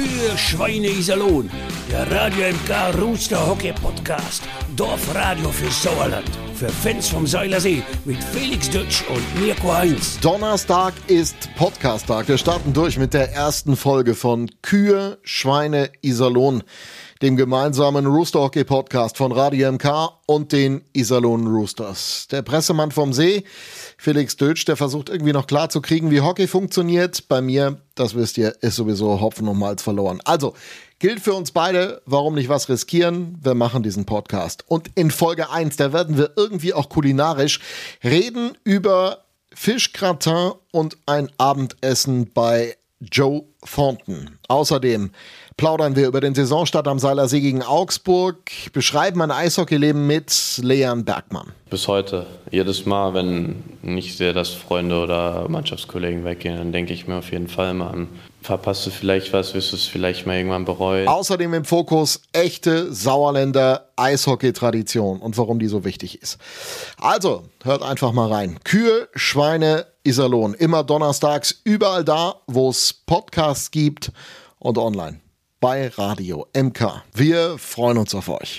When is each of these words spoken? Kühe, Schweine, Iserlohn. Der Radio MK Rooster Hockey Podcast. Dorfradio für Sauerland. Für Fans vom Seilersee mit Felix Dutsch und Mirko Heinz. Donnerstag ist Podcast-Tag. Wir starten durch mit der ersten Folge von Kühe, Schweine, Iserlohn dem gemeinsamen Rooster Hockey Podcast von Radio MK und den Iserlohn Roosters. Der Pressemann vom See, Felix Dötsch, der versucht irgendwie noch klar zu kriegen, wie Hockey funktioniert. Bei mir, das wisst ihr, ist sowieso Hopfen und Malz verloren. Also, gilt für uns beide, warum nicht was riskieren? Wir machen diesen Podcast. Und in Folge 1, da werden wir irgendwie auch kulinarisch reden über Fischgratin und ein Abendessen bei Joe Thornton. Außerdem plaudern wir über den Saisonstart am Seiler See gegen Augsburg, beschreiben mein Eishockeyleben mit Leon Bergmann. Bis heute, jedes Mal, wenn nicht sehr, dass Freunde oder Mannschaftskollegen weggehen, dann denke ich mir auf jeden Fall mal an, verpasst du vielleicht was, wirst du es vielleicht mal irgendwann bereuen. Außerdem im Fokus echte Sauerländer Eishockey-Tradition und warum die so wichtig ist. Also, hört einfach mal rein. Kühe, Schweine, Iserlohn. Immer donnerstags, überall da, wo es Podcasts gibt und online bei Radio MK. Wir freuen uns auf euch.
Kühe, 0.00 0.38
Schweine, 0.38 0.88
Iserlohn. 0.88 1.50
Der 1.90 2.10
Radio 2.10 2.46
MK 2.48 2.98
Rooster 3.02 3.46
Hockey 3.46 3.70
Podcast. 3.70 4.42
Dorfradio 4.74 5.50
für 5.50 5.70
Sauerland. 5.70 6.24
Für 6.54 6.70
Fans 6.70 7.10
vom 7.10 7.26
Seilersee 7.26 7.82
mit 8.06 8.16
Felix 8.24 8.70
Dutsch 8.70 9.02
und 9.10 9.22
Mirko 9.38 9.74
Heinz. 9.74 10.18
Donnerstag 10.20 10.94
ist 11.06 11.54
Podcast-Tag. 11.56 12.28
Wir 12.28 12.38
starten 12.38 12.72
durch 12.72 12.96
mit 12.96 13.12
der 13.12 13.34
ersten 13.34 13.76
Folge 13.76 14.14
von 14.14 14.50
Kühe, 14.62 15.18
Schweine, 15.22 15.90
Iserlohn 16.00 16.62
dem 17.22 17.36
gemeinsamen 17.36 18.06
Rooster 18.06 18.40
Hockey 18.40 18.64
Podcast 18.64 19.18
von 19.18 19.30
Radio 19.30 19.70
MK 19.72 20.20
und 20.24 20.52
den 20.52 20.80
Iserlohn 20.94 21.46
Roosters. 21.46 22.28
Der 22.30 22.40
Pressemann 22.40 22.92
vom 22.92 23.12
See, 23.12 23.44
Felix 23.98 24.38
Dötsch, 24.38 24.64
der 24.64 24.76
versucht 24.76 25.10
irgendwie 25.10 25.34
noch 25.34 25.46
klar 25.46 25.68
zu 25.68 25.82
kriegen, 25.82 26.10
wie 26.10 26.22
Hockey 26.22 26.46
funktioniert. 26.46 27.28
Bei 27.28 27.42
mir, 27.42 27.76
das 27.94 28.14
wisst 28.14 28.38
ihr, 28.38 28.54
ist 28.62 28.76
sowieso 28.76 29.20
Hopfen 29.20 29.48
und 29.48 29.58
Malz 29.58 29.82
verloren. 29.82 30.20
Also, 30.24 30.54
gilt 30.98 31.20
für 31.20 31.34
uns 31.34 31.50
beide, 31.50 32.00
warum 32.06 32.36
nicht 32.36 32.48
was 32.48 32.70
riskieren? 32.70 33.38
Wir 33.42 33.54
machen 33.54 33.82
diesen 33.82 34.06
Podcast. 34.06 34.64
Und 34.66 34.90
in 34.94 35.10
Folge 35.10 35.50
1, 35.50 35.76
da 35.76 35.92
werden 35.92 36.16
wir 36.16 36.32
irgendwie 36.36 36.72
auch 36.72 36.88
kulinarisch 36.88 37.60
reden 38.02 38.52
über 38.64 39.24
Fischgratin 39.52 40.52
und 40.72 40.96
ein 41.04 41.30
Abendessen 41.36 42.32
bei 42.32 42.76
Joe 43.00 43.44
Thornton. 43.64 44.38
Außerdem 44.48 45.10
plaudern 45.56 45.96
wir 45.96 46.06
über 46.06 46.20
den 46.20 46.34
Saisonstart 46.34 46.86
am 46.88 46.98
Seiler 46.98 47.28
See 47.28 47.40
gegen 47.40 47.62
Augsburg, 47.62 48.50
beschreiben 48.72 49.18
mein 49.18 49.30
Eishockeyleben 49.30 50.06
mit 50.06 50.60
Leon 50.62 51.04
Bergmann. 51.04 51.52
Bis 51.70 51.86
heute, 51.86 52.26
jedes 52.50 52.84
Mal, 52.84 53.14
wenn 53.14 53.62
nicht 53.82 54.16
sehr, 54.16 54.32
dass 54.32 54.48
Freunde 54.48 55.00
oder 55.00 55.48
Mannschaftskollegen 55.48 56.24
weggehen, 56.24 56.56
dann 56.56 56.72
denke 56.72 56.92
ich 56.92 57.06
mir 57.06 57.14
auf 57.14 57.30
jeden 57.30 57.46
Fall 57.46 57.74
mal 57.74 57.90
an, 57.90 58.08
verpasst 58.42 58.86
du 58.86 58.90
vielleicht 58.90 59.32
was, 59.32 59.54
wirst 59.54 59.70
du 59.70 59.76
es 59.76 59.86
vielleicht 59.86 60.26
mal 60.26 60.36
irgendwann 60.36 60.64
bereuen. 60.64 61.06
Außerdem 61.06 61.54
im 61.54 61.64
Fokus 61.64 62.22
echte 62.32 62.92
Sauerländer 62.92 63.88
Eishockey-Tradition 63.94 65.20
und 65.20 65.38
warum 65.38 65.60
die 65.60 65.68
so 65.68 65.84
wichtig 65.84 66.20
ist. 66.20 66.38
Also, 66.98 67.44
hört 67.62 67.82
einfach 67.82 68.10
mal 68.10 68.32
rein. 68.32 68.58
Kühe, 68.64 69.08
Schweine, 69.14 69.86
Iserlohn. 70.02 70.54
Immer 70.54 70.82
donnerstags, 70.82 71.60
überall 71.62 72.04
da, 72.04 72.34
wo 72.48 72.70
es 72.70 72.92
Podcasts 72.92 73.70
gibt 73.70 74.10
und 74.58 74.76
online 74.76 75.20
bei 75.60 75.88
Radio 75.88 76.46
MK. 76.56 77.02
Wir 77.14 77.58
freuen 77.58 77.98
uns 77.98 78.14
auf 78.14 78.28
euch. 78.28 78.58